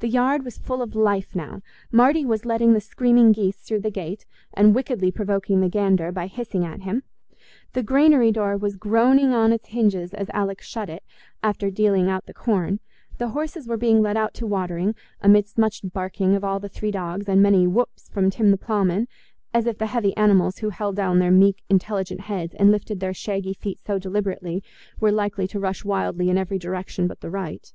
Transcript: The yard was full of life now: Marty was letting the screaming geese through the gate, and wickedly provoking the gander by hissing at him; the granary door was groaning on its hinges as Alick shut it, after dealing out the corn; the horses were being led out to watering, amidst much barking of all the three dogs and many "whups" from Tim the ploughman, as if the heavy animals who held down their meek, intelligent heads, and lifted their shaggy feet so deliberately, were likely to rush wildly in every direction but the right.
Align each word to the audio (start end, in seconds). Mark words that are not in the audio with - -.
The 0.00 0.08
yard 0.08 0.44
was 0.44 0.58
full 0.58 0.82
of 0.82 0.96
life 0.96 1.36
now: 1.36 1.62
Marty 1.92 2.24
was 2.24 2.44
letting 2.44 2.72
the 2.72 2.80
screaming 2.80 3.30
geese 3.30 3.58
through 3.58 3.82
the 3.82 3.92
gate, 3.92 4.26
and 4.52 4.74
wickedly 4.74 5.12
provoking 5.12 5.60
the 5.60 5.68
gander 5.68 6.10
by 6.10 6.26
hissing 6.26 6.64
at 6.64 6.80
him; 6.80 7.04
the 7.72 7.84
granary 7.84 8.32
door 8.32 8.56
was 8.56 8.74
groaning 8.74 9.32
on 9.32 9.52
its 9.52 9.68
hinges 9.68 10.12
as 10.14 10.28
Alick 10.34 10.60
shut 10.62 10.90
it, 10.90 11.04
after 11.44 11.70
dealing 11.70 12.10
out 12.10 12.26
the 12.26 12.34
corn; 12.34 12.80
the 13.18 13.28
horses 13.28 13.68
were 13.68 13.76
being 13.76 14.02
led 14.02 14.16
out 14.16 14.34
to 14.34 14.48
watering, 14.48 14.96
amidst 15.20 15.56
much 15.56 15.82
barking 15.84 16.34
of 16.34 16.42
all 16.42 16.58
the 16.58 16.68
three 16.68 16.90
dogs 16.90 17.28
and 17.28 17.40
many 17.40 17.64
"whups" 17.64 18.08
from 18.08 18.30
Tim 18.30 18.50
the 18.50 18.58
ploughman, 18.58 19.06
as 19.54 19.66
if 19.66 19.78
the 19.78 19.86
heavy 19.86 20.12
animals 20.16 20.58
who 20.58 20.70
held 20.70 20.96
down 20.96 21.20
their 21.20 21.30
meek, 21.30 21.62
intelligent 21.70 22.22
heads, 22.22 22.52
and 22.56 22.72
lifted 22.72 22.98
their 22.98 23.14
shaggy 23.14 23.54
feet 23.54 23.78
so 23.78 23.96
deliberately, 24.00 24.60
were 24.98 25.12
likely 25.12 25.46
to 25.46 25.60
rush 25.60 25.84
wildly 25.84 26.28
in 26.30 26.36
every 26.36 26.58
direction 26.58 27.06
but 27.06 27.20
the 27.20 27.30
right. 27.30 27.72